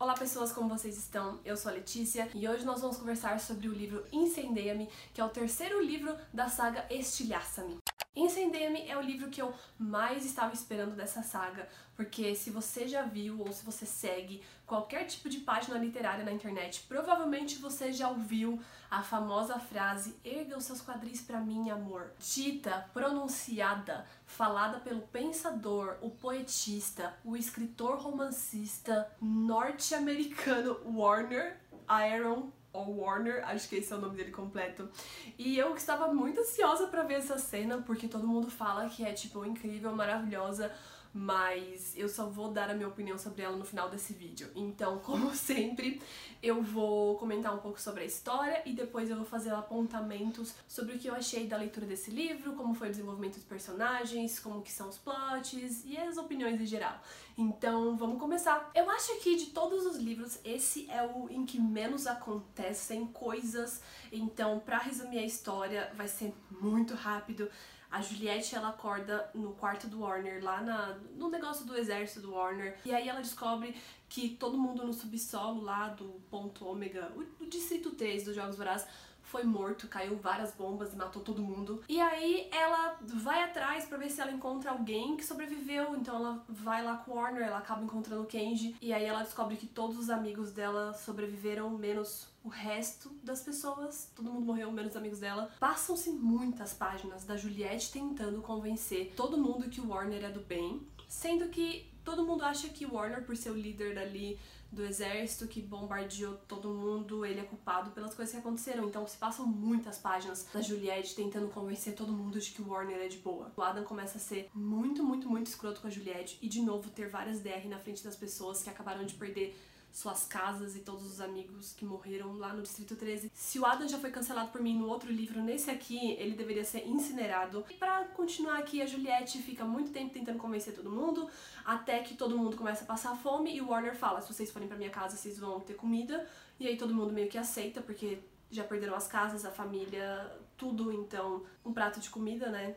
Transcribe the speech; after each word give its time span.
Olá 0.00 0.14
pessoas, 0.14 0.52
como 0.52 0.68
vocês 0.68 0.96
estão? 0.96 1.40
Eu 1.44 1.56
sou 1.56 1.72
a 1.72 1.74
Letícia 1.74 2.28
e 2.32 2.46
hoje 2.46 2.64
nós 2.64 2.80
vamos 2.80 2.98
conversar 2.98 3.40
sobre 3.40 3.66
o 3.66 3.72
livro 3.72 4.04
Incendeia-me, 4.12 4.88
que 5.12 5.20
é 5.20 5.24
o 5.24 5.28
terceiro 5.28 5.82
livro 5.82 6.16
da 6.32 6.48
saga 6.48 6.86
Estilhaça-me. 6.88 7.78
Incendeia-me 8.18 8.84
é 8.88 8.98
o 8.98 9.00
livro 9.00 9.30
que 9.30 9.40
eu 9.40 9.54
mais 9.78 10.26
estava 10.26 10.52
esperando 10.52 10.96
dessa 10.96 11.22
saga, 11.22 11.68
porque 11.94 12.34
se 12.34 12.50
você 12.50 12.88
já 12.88 13.02
viu 13.02 13.40
ou 13.40 13.52
se 13.52 13.64
você 13.64 13.86
segue 13.86 14.42
qualquer 14.66 15.04
tipo 15.04 15.28
de 15.28 15.38
página 15.38 15.78
literária 15.78 16.24
na 16.24 16.32
internet, 16.32 16.84
provavelmente 16.88 17.58
você 17.58 17.92
já 17.92 18.08
ouviu 18.08 18.60
a 18.90 19.02
famosa 19.02 19.60
frase 19.60 20.16
Erga 20.24 20.58
os 20.58 20.64
seus 20.64 20.82
quadris 20.82 21.22
para 21.22 21.40
mim, 21.40 21.70
amor. 21.70 22.12
Dita, 22.18 22.90
pronunciada, 22.92 24.04
falada 24.26 24.80
pelo 24.80 25.02
pensador, 25.02 25.96
o 26.00 26.10
poetista, 26.10 27.16
o 27.24 27.36
escritor 27.36 27.98
romancista 28.00 29.08
norte-americano 29.20 30.80
Warner 30.84 31.56
Aaron 31.86 32.50
ou 32.78 33.00
Warner, 33.00 33.46
acho 33.48 33.68
que 33.68 33.76
esse 33.76 33.92
é 33.92 33.96
o 33.96 34.00
nome 34.00 34.16
dele 34.16 34.30
completo. 34.30 34.88
E 35.36 35.58
eu 35.58 35.74
estava 35.74 36.12
muito 36.12 36.40
ansiosa 36.40 36.86
para 36.86 37.02
ver 37.02 37.14
essa 37.14 37.38
cena, 37.38 37.82
porque 37.86 38.08
todo 38.08 38.26
mundo 38.26 38.50
fala 38.50 38.88
que 38.88 39.04
é, 39.04 39.12
tipo, 39.12 39.44
incrível, 39.44 39.94
maravilhosa, 39.94 40.72
mas 41.12 41.96
eu 41.96 42.08
só 42.08 42.26
vou 42.26 42.50
dar 42.50 42.70
a 42.70 42.74
minha 42.74 42.88
opinião 42.88 43.18
sobre 43.18 43.42
ela 43.42 43.56
no 43.56 43.64
final 43.64 43.88
desse 43.88 44.12
vídeo. 44.12 44.50
Então, 44.54 44.98
como 45.04 45.34
sempre, 45.34 46.00
eu 46.42 46.62
vou 46.62 47.16
comentar 47.16 47.54
um 47.54 47.58
pouco 47.58 47.80
sobre 47.80 48.02
a 48.02 48.06
história 48.06 48.62
e 48.64 48.72
depois 48.72 49.10
eu 49.10 49.16
vou 49.16 49.24
fazer 49.24 49.50
apontamentos 49.50 50.54
sobre 50.66 50.94
o 50.94 50.98
que 50.98 51.08
eu 51.08 51.14
achei 51.14 51.46
da 51.46 51.56
leitura 51.56 51.86
desse 51.86 52.10
livro, 52.10 52.52
como 52.52 52.74
foi 52.74 52.88
o 52.88 52.90
desenvolvimento 52.90 53.34
dos 53.34 53.44
personagens, 53.44 54.38
como 54.38 54.62
que 54.62 54.70
são 54.70 54.88
os 54.88 54.98
plots 54.98 55.84
e 55.84 55.96
as 55.96 56.16
opiniões 56.16 56.60
em 56.60 56.66
geral. 56.66 57.00
Então, 57.36 57.96
vamos 57.96 58.18
começar. 58.18 58.70
Eu 58.74 58.90
acho 58.90 59.20
que 59.20 59.36
de 59.36 59.46
todos 59.46 59.86
os 59.86 59.96
livros, 59.96 60.38
esse 60.44 60.90
é 60.90 61.02
o 61.02 61.28
em 61.30 61.46
que 61.46 61.60
menos 61.60 62.06
acontecem 62.06 63.06
coisas. 63.06 63.80
Então, 64.10 64.58
para 64.58 64.78
resumir 64.78 65.18
a 65.18 65.24
história, 65.24 65.90
vai 65.94 66.08
ser 66.08 66.34
muito 66.50 66.94
rápido. 66.94 67.48
A 67.90 68.02
Juliette, 68.02 68.54
ela 68.54 68.68
acorda 68.68 69.30
no 69.34 69.52
quarto 69.52 69.86
do 69.86 70.00
Warner, 70.00 70.44
lá 70.44 70.60
na, 70.60 70.98
no 71.16 71.30
negócio 71.30 71.64
do 71.64 71.76
exército 71.76 72.20
do 72.20 72.34
Warner. 72.34 72.78
E 72.84 72.94
aí 72.94 73.08
ela 73.08 73.20
descobre 73.20 73.74
que 74.08 74.30
todo 74.30 74.58
mundo 74.58 74.84
no 74.84 74.92
subsolo 74.92 75.62
lá 75.62 75.88
do 75.88 76.04
ponto 76.30 76.66
ômega, 76.66 77.10
o, 77.16 77.44
o 77.44 77.46
distrito 77.46 77.90
3 77.92 78.24
dos 78.24 78.34
Jogos 78.34 78.56
Vorazes, 78.56 78.86
foi 79.28 79.44
morto, 79.44 79.88
caiu 79.88 80.16
várias 80.16 80.52
bombas 80.52 80.92
e 80.92 80.96
matou 80.96 81.22
todo 81.22 81.42
mundo. 81.42 81.82
E 81.88 82.00
aí 82.00 82.48
ela 82.50 82.96
vai 83.00 83.42
atrás 83.42 83.84
para 83.84 83.98
ver 83.98 84.10
se 84.10 84.20
ela 84.20 84.32
encontra 84.32 84.70
alguém 84.70 85.16
que 85.16 85.24
sobreviveu. 85.24 85.94
Então 85.94 86.16
ela 86.16 86.44
vai 86.48 86.82
lá 86.82 86.96
com 86.96 87.12
Warner, 87.12 87.42
ela 87.42 87.58
acaba 87.58 87.82
encontrando 87.82 88.22
o 88.22 88.26
Kenji. 88.26 88.74
E 88.80 88.92
aí 88.92 89.04
ela 89.04 89.22
descobre 89.22 89.56
que 89.56 89.66
todos 89.66 89.98
os 89.98 90.08
amigos 90.08 90.52
dela 90.52 90.94
sobreviveram, 90.94 91.70
menos 91.70 92.28
o 92.42 92.48
resto 92.48 93.10
das 93.22 93.42
pessoas. 93.42 94.10
Todo 94.16 94.32
mundo 94.32 94.46
morreu, 94.46 94.72
menos 94.72 94.92
os 94.92 94.96
amigos 94.96 95.18
dela. 95.18 95.50
Passam-se 95.60 96.10
muitas 96.10 96.72
páginas 96.72 97.24
da 97.24 97.36
Juliette 97.36 97.92
tentando 97.92 98.40
convencer 98.40 99.12
todo 99.14 99.36
mundo 99.36 99.68
que 99.68 99.80
o 99.80 99.88
Warner 99.88 100.24
é 100.24 100.30
do 100.30 100.40
bem. 100.40 100.86
Sendo 101.06 101.48
que 101.48 101.90
todo 102.02 102.24
mundo 102.24 102.42
acha 102.44 102.68
que 102.70 102.86
o 102.86 102.94
Warner, 102.94 103.24
por 103.24 103.36
ser 103.36 103.50
o 103.50 103.54
líder 103.54 103.94
dali 103.94 104.38
do 104.70 104.84
exército 104.84 105.46
que 105.46 105.62
bombardeou 105.62 106.34
todo 106.46 106.68
mundo, 106.68 107.24
ele 107.24 107.40
é 107.40 107.44
culpado 107.44 107.90
pelas 107.90 108.14
coisas 108.14 108.32
que 108.32 108.40
aconteceram. 108.40 108.86
Então 108.86 109.06
se 109.06 109.16
passam 109.16 109.46
muitas 109.46 109.98
páginas 109.98 110.46
da 110.52 110.60
Juliette 110.60 111.14
tentando 111.14 111.48
convencer 111.48 111.94
todo 111.94 112.12
mundo 112.12 112.38
de 112.38 112.50
que 112.50 112.60
o 112.60 112.68
Warner 112.68 112.98
é 112.98 113.08
de 113.08 113.18
boa. 113.18 113.50
O 113.56 113.62
Adam 113.62 113.84
começa 113.84 114.18
a 114.18 114.20
ser 114.20 114.50
muito, 114.54 115.02
muito, 115.02 115.28
muito 115.28 115.46
escroto 115.46 115.80
com 115.80 115.86
a 115.86 115.90
Juliette 115.90 116.38
e 116.42 116.48
de 116.48 116.60
novo 116.60 116.90
ter 116.90 117.08
várias 117.08 117.40
DR 117.40 117.66
na 117.68 117.78
frente 117.78 118.04
das 118.04 118.16
pessoas 118.16 118.62
que 118.62 118.68
acabaram 118.68 119.04
de 119.04 119.14
perder 119.14 119.56
suas 119.92 120.24
casas 120.24 120.76
e 120.76 120.80
todos 120.80 121.04
os 121.04 121.20
amigos 121.20 121.72
que 121.72 121.84
morreram 121.84 122.36
lá 122.36 122.52
no 122.52 122.62
Distrito 122.62 122.94
13. 122.94 123.30
Se 123.34 123.58
o 123.58 123.66
Adam 123.66 123.88
já 123.88 123.98
foi 123.98 124.10
cancelado 124.10 124.50
por 124.50 124.60
mim 124.60 124.78
no 124.78 124.88
outro 124.88 125.10
livro, 125.10 125.42
nesse 125.42 125.70
aqui 125.70 126.12
ele 126.12 126.36
deveria 126.36 126.64
ser 126.64 126.86
incinerado. 126.86 127.64
E 127.70 127.74
pra 127.74 128.04
continuar 128.04 128.58
aqui, 128.58 128.80
a 128.80 128.86
Juliette 128.86 129.42
fica 129.42 129.64
muito 129.64 129.90
tempo 129.90 130.12
tentando 130.12 130.38
convencer 130.38 130.74
todo 130.74 130.90
mundo, 130.90 131.28
até 131.64 132.00
que 132.00 132.14
todo 132.14 132.36
mundo 132.36 132.56
começa 132.56 132.84
a 132.84 132.86
passar 132.86 133.16
fome 133.16 133.56
e 133.56 133.60
o 133.60 133.68
Warner 133.68 133.96
fala: 133.96 134.20
se 134.20 134.32
vocês 134.32 134.50
forem 134.50 134.68
pra 134.68 134.76
minha 134.76 134.90
casa, 134.90 135.16
vocês 135.16 135.38
vão 135.38 135.60
ter 135.60 135.74
comida. 135.74 136.26
E 136.60 136.66
aí 136.66 136.76
todo 136.76 136.94
mundo 136.94 137.12
meio 137.12 137.28
que 137.28 137.38
aceita, 137.38 137.80
porque 137.80 138.18
já 138.50 138.64
perderam 138.64 138.94
as 138.94 139.06
casas, 139.06 139.44
a 139.44 139.50
família, 139.50 140.30
tudo, 140.56 140.92
então 140.92 141.44
um 141.64 141.72
prato 141.72 142.00
de 142.00 142.10
comida, 142.10 142.50
né? 142.50 142.76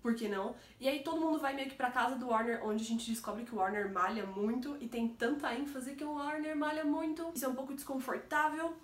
Por 0.00 0.14
que 0.14 0.28
não? 0.28 0.54
E 0.80 0.88
aí 0.88 1.02
todo 1.02 1.20
mundo 1.20 1.38
vai 1.38 1.54
meio 1.54 1.68
que 1.68 1.76
pra 1.76 1.90
casa 1.90 2.16
do 2.16 2.28
Warner, 2.28 2.64
onde 2.64 2.82
a 2.82 2.86
gente 2.86 3.10
descobre 3.10 3.44
que 3.44 3.54
o 3.54 3.58
Warner 3.58 3.92
malha 3.92 4.24
muito 4.24 4.76
e 4.80 4.88
tem 4.88 5.08
tanta 5.08 5.54
ênfase 5.54 5.94
que 5.94 6.04
o 6.04 6.14
Warner 6.14 6.56
malha 6.56 6.84
muito. 6.84 7.30
Isso 7.34 7.44
é 7.44 7.48
um 7.48 7.54
pouco 7.54 7.74
desconfortável. 7.74 8.76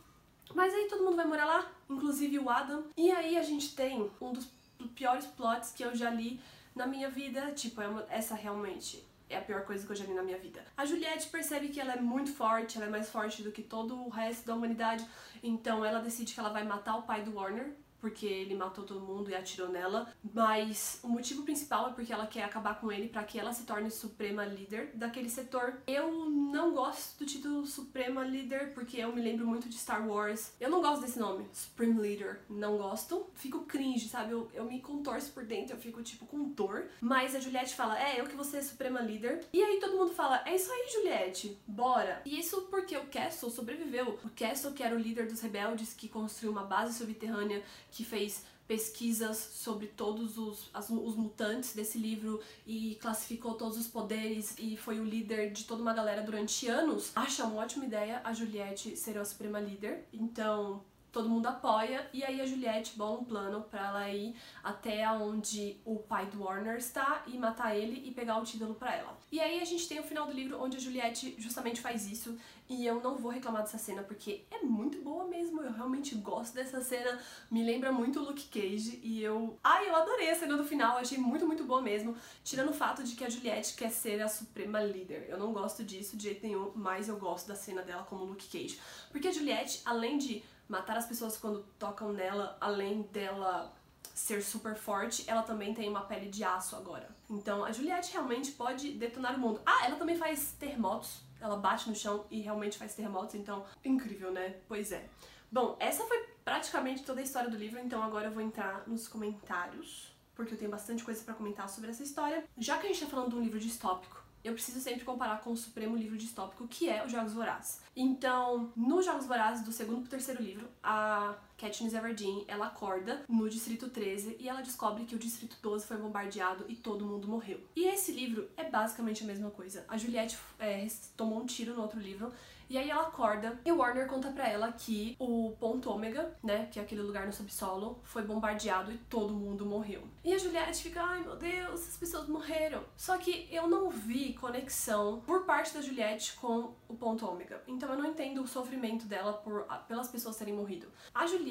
Mas 0.55 0.73
aí 0.73 0.87
todo 0.89 1.05
mundo 1.05 1.17
vai 1.17 1.27
morar 1.27 1.45
lá, 1.45 1.73
inclusive 1.89 2.39
o 2.39 2.49
Adam. 2.49 2.85
E 2.97 3.11
aí 3.11 3.37
a 3.37 3.43
gente 3.43 3.75
tem 3.75 4.11
um 4.21 4.33
dos 4.33 4.51
piores 4.95 5.27
plots 5.27 5.73
que 5.73 5.85
eu 5.85 5.95
já 5.95 6.11
li 6.11 6.41
na 6.75 6.87
minha 6.87 7.11
vida. 7.11 7.53
Tipo, 7.53 7.83
é 7.83 8.07
essa 8.09 8.35
realmente 8.35 9.07
é 9.31 9.37
a 9.37 9.43
pior 9.43 9.65
coisa 9.65 9.85
que 9.85 9.93
eu 9.93 9.97
já 9.97 10.05
li 10.05 10.15
na 10.15 10.23
minha 10.23 10.39
vida. 10.39 10.65
A 10.77 10.85
Juliette 10.85 11.29
percebe 11.29 11.69
que 11.69 11.81
ela 11.81 11.93
é 11.93 12.01
muito 12.01 12.33
forte, 12.33 12.79
ela 12.79 12.87
é 12.87 12.91
mais 12.91 13.11
forte 13.11 13.43
do 13.43 13.53
que 13.53 13.63
todo 13.63 13.95
o 13.95 14.09
resto 14.09 14.47
da 14.47 14.55
humanidade. 14.55 15.07
Então 15.43 15.85
ela 15.85 16.01
decide 16.01 16.33
que 16.33 16.41
ela 16.41 16.49
vai 16.49 16.65
matar 16.65 16.97
o 16.97 17.03
pai 17.03 17.23
do 17.23 17.35
Warner, 17.35 17.75
porque 18.01 18.27
ele 18.27 18.55
matou 18.55 18.85
todo 18.85 19.01
mundo 19.01 19.31
e 19.31 19.35
atirou 19.35 19.69
nela, 19.69 20.13
mas 20.35 21.01
o 21.03 21.09
motivo 21.09 21.43
principal 21.43 21.89
é 21.89 21.93
porque 21.93 22.13
ela 22.13 22.27
quer 22.27 22.45
acabar 22.45 22.81
com 22.81 22.91
ele 22.91 23.09
para 23.09 23.25
que 23.25 23.39
ela 23.39 23.53
se 23.53 23.65
torne 23.65 23.91
suprema 23.91 24.45
líder 24.45 24.91
daquele 24.95 25.29
setor. 25.29 25.79
Eu 25.87 26.29
não 26.31 26.73
gosto 26.73 27.19
do 27.19 27.27
título 27.27 27.67
Suprema 27.67 28.25
Líder 28.25 28.73
porque 28.75 28.99
eu 28.99 29.13
me 29.13 29.21
lembro 29.21 29.47
muito 29.47 29.69
de 29.69 29.77
Star 29.77 30.07
Wars. 30.09 30.53
Eu 30.61 30.71
não 30.71 30.81
gosto 30.81 31.03
desse 31.03 31.19
nome, 31.19 31.47
Supreme 31.53 32.01
Leader. 32.01 32.41
Não 32.49 32.79
gosto. 32.79 33.27
Fico 33.35 33.65
cringe, 33.65 34.09
sabe? 34.09 34.33
Eu, 34.33 34.51
eu 34.53 34.65
me 34.65 34.81
contorço 34.81 35.33
por 35.33 35.45
dentro, 35.45 35.75
eu 35.75 35.81
fico 35.81 36.03
tipo 36.03 36.27
com 36.27 36.45
dor. 36.51 36.87
Mas 37.01 37.35
a 37.35 37.41
Juliette 37.41 37.75
fala: 37.75 37.99
É, 37.99 38.21
eu 38.21 38.27
que 38.27 38.37
você 38.37 38.59
é 38.59 38.63
Suprema 38.63 39.01
Líder. 39.01 39.45
E 39.53 39.63
aí 39.63 39.79
todo 39.81 39.97
mundo 39.97 40.13
fala: 40.13 40.43
É 40.47 40.55
isso 40.55 40.71
aí, 40.71 40.89
Juliette, 40.93 41.59
bora. 41.67 42.23
E 42.25 42.39
isso 42.39 42.63
porque 42.71 42.97
o 42.97 43.07
Castle 43.07 43.51
sobreviveu. 43.51 44.19
O 44.25 44.31
Castle, 44.31 44.73
que 44.73 44.83
era 44.83 44.95
o 44.95 44.99
líder 44.99 45.27
dos 45.27 45.41
rebeldes 45.41 45.93
que 45.93 46.09
construiu 46.09 46.53
uma 46.53 46.65
base 46.65 46.99
subterrânea 46.99 47.63
que 47.91 48.05
fez 48.05 48.45
pesquisas 48.69 49.39
sobre 49.39 49.87
todos 49.87 50.37
os, 50.37 50.69
as, 50.75 50.91
os 50.91 51.17
mutantes 51.17 51.75
desse 51.75 51.97
livro 51.97 52.39
e 52.67 52.97
classificou 53.01 53.55
todos 53.55 53.79
os 53.79 53.87
poderes 53.89 54.55
e 54.59 54.77
foi 54.77 55.01
o 55.01 55.05
líder 55.05 55.53
de 55.53 55.65
toda 55.65 55.81
uma 55.81 55.95
galera 55.95 56.23
durante 56.23 56.69
anos, 56.69 57.11
acha 57.17 57.45
uma 57.45 57.63
ótima 57.63 57.87
ideia 57.87 58.21
a 58.23 58.35
Juliette 58.35 58.95
ser 58.95 59.17
a 59.17 59.25
suprema 59.25 59.59
líder. 59.59 60.07
Então, 60.13 60.83
todo 61.13 61.29
mundo 61.29 61.47
apoia. 61.47 62.09
E 62.13 62.25
aí 62.25 62.41
a 62.41 62.47
Juliette 62.47 62.97
bola 62.97 63.21
um 63.21 63.25
plano 63.25 63.63
para 63.63 63.87
ela 63.87 64.11
ir 64.11 64.37
até 64.63 65.09
onde 65.11 65.77
o 65.85 65.97
pai 65.97 66.27
do 66.27 66.43
Warner 66.43 66.77
está 66.77 67.23
e 67.27 67.37
matar 67.39 67.77
ele 67.77 68.09
e 68.09 68.13
pegar 68.13 68.39
o 68.39 68.45
título 68.45 68.75
para 68.75 68.95
ela. 68.95 69.19
E 69.31 69.41
aí 69.41 69.61
a 69.61 69.65
gente 69.65 69.89
tem 69.89 70.01
o 70.01 70.03
final 70.03 70.27
do 70.27 70.33
livro 70.33 70.61
onde 70.61 70.77
a 70.77 70.81
Juliette 70.81 71.35
justamente 71.39 71.81
faz 71.81 72.11
isso. 72.11 72.37
E 72.69 72.85
eu 72.85 73.01
não 73.01 73.17
vou 73.17 73.31
reclamar 73.31 73.63
dessa 73.63 73.79
cena 73.79 74.03
porque 74.03 74.45
é 74.51 74.63
muito 74.63 75.01
boa 75.01 75.25
mesmo, 75.25 75.63
eu 75.63 75.73
realmente 75.73 76.15
gosto 76.17 76.55
dessa 76.55 76.83
cena, 76.83 77.19
me 77.51 77.65
lembra 77.65 77.91
muito 77.91 78.21
o 78.21 78.25
Luke 78.25 78.47
Cage. 78.49 79.01
E 79.03 79.23
eu... 79.23 79.59
Ai, 79.65 79.89
eu 79.89 79.97
adorei 79.97 80.31
a 80.31 80.35
cena 80.35 80.55
do 80.55 80.65
final, 80.65 80.99
achei 80.99 81.17
muito, 81.17 81.47
muito 81.47 81.65
boa 81.65 81.81
mesmo, 81.81 82.15
tirando 82.45 82.69
o 82.69 82.75
fato 82.75 83.03
de 83.03 83.17
que 83.17 83.25
a 83.25 83.31
Juliette 83.31 83.75
quer 83.75 83.91
ser 83.91 84.21
a 84.21 84.29
suprema 84.29 84.83
líder. 84.83 85.27
Eu 85.31 85.39
não 85.39 85.51
gosto 85.51 85.83
disso 85.83 86.15
de 86.15 86.25
jeito 86.25 86.47
nenhum, 86.47 86.71
mas 86.75 87.09
eu 87.09 87.17
gosto 87.17 87.49
da 87.49 87.55
cena 87.55 87.81
dela 87.81 88.03
como 88.03 88.25
Luke 88.25 88.47
Cage. 88.49 88.79
Porque 89.11 89.29
a 89.29 89.33
Juliette, 89.33 89.81
além 89.87 90.19
de 90.19 90.43
matar 90.69 90.97
as 90.97 91.07
pessoas 91.07 91.37
quando 91.37 91.65
tocam 91.79 92.13
nela, 92.13 92.57
além 92.61 93.03
dela 93.03 93.75
ser 94.15 94.43
super 94.43 94.75
forte, 94.75 95.25
ela 95.29 95.43
também 95.43 95.73
tem 95.73 95.89
uma 95.89 96.03
pele 96.03 96.29
de 96.29 96.43
aço 96.43 96.77
agora. 96.77 97.09
Então 97.31 97.65
a 97.65 97.73
Juliette 97.73 98.13
realmente 98.13 98.53
pode 98.53 98.93
detonar 98.93 99.37
o 99.37 99.39
mundo. 99.39 99.61
Ah, 99.65 99.87
ela 99.87 99.97
também 99.97 100.17
faz 100.17 100.53
terremotos. 100.59 101.21
Ela 101.41 101.57
bate 101.57 101.89
no 101.89 101.95
chão 101.95 102.27
e 102.31 102.41
realmente 102.41 102.77
faz 102.77 102.95
terremotos, 102.95 103.37
então 103.37 103.65
incrível, 103.85 104.33
né? 104.33 104.57
Pois 104.67 104.91
é. 104.91 105.09
Bom, 105.51 105.77
essa 105.79 106.05
foi 106.05 106.19
praticamente 106.45 107.05
toda 107.05 107.21
a 107.21 107.23
história 107.23 107.49
do 107.49 107.57
livro, 107.57 107.79
então 107.79 108.03
agora 108.03 108.27
eu 108.27 108.33
vou 108.33 108.43
entrar 108.43 108.87
nos 108.89 109.07
comentários, 109.07 110.13
porque 110.35 110.55
eu 110.55 110.59
tenho 110.59 110.71
bastante 110.71 111.05
coisa 111.05 111.23
para 111.23 111.35
comentar 111.35 111.69
sobre 111.69 111.91
essa 111.91 112.03
história. 112.03 112.45
Já 112.59 112.77
que 112.79 112.87
a 112.87 112.89
gente 112.89 113.01
tá 113.01 113.07
falando 113.07 113.31
de 113.31 113.37
um 113.37 113.41
livro 113.41 113.61
distópico, 113.61 114.21
eu 114.49 114.55
preciso 114.55 114.81
sempre 114.81 115.05
comparar 115.05 115.41
com 115.41 115.53
o 115.53 115.57
supremo 115.57 115.97
livro 115.97 116.17
distópico, 116.17 116.67
que 116.67 116.89
é 116.89 117.05
os 117.05 117.13
Jogos 117.13 117.33
Vorazes. 117.33 117.81
Então, 117.95 118.73
nos 118.77 119.05
Jogos 119.05 119.27
Vorazes, 119.27 119.65
do 119.65 119.73
segundo 119.73 120.01
pro 120.01 120.11
terceiro 120.11 120.43
livro, 120.43 120.69
a 120.83 121.35
Katniss 121.59 121.93
Everdeen, 121.93 122.45
ela 122.47 122.69
acorda 122.69 123.23
no 123.29 123.49
Distrito 123.51 123.91
13 123.91 124.37
e 124.39 124.49
ela 124.49 124.63
descobre 124.63 125.05
que 125.05 125.15
o 125.15 125.19
Distrito 125.19 125.57
12 125.61 125.87
foi 125.87 125.97
bombardeado 125.97 126.65
e 126.69 126.77
todo 126.77 127.05
mundo 127.05 127.27
morreu. 127.27 127.61
E 127.75 127.87
esse 127.87 128.13
livro 128.13 128.49
é 128.57 128.65
basicamente 128.65 129.25
a 129.25 129.27
mesma 129.27 129.51
coisa. 129.51 129.85
A 129.89 129.99
Juliette 129.99 130.39
é, 130.59 130.87
tomou 131.17 131.41
um 131.41 131.47
tiro 131.47 131.75
no 131.75 131.83
outro 131.83 131.99
livro 131.99 132.33
e 132.71 132.77
aí 132.77 132.91
ela 132.91 133.05
acorda 133.05 133.59
e 133.65 133.73
o 133.73 133.79
Warner 133.79 134.07
conta 134.07 134.31
pra 134.31 134.47
ela 134.47 134.71
que 134.71 135.17
o 135.19 135.57
ponto 135.59 135.91
ômega, 135.91 136.37
né, 136.43 136.69
que 136.71 136.79
é 136.79 136.83
aquele 136.83 137.01
lugar 137.01 137.27
no 137.27 137.33
subsolo, 137.33 137.99
foi 138.05 138.23
bombardeado 138.23 138.93
e 138.93 138.99
todo 138.99 139.33
mundo 139.33 139.65
morreu. 139.65 140.03
E 140.23 140.35
a 140.35 140.39
Juliette 140.39 140.83
fica, 140.83 141.03
ai 141.03 141.21
meu 141.21 141.35
Deus, 141.35 141.89
as 141.89 141.97
pessoas 141.97 142.29
morreram. 142.29 142.85
Só 142.95 143.17
que 143.17 143.49
eu 143.51 143.67
não 143.67 143.89
vi 143.89 144.35
conexão 144.35 145.23
por 145.27 145.45
parte 145.45 145.73
da 145.73 145.81
Juliette 145.81 146.35
com 146.35 146.75
o 146.87 146.95
ponto 146.95 147.27
ômega. 147.27 147.63
Então 147.67 147.89
eu 147.89 147.97
não 147.97 148.11
entendo 148.11 148.43
o 148.43 148.47
sofrimento 148.47 149.07
dela 149.07 149.33
por, 149.33 149.65
pelas 149.87 150.09
pessoas 150.09 150.37
terem 150.37 150.53
morrido. 150.53 150.89
A 151.15 151.27
Juliette 151.27 151.48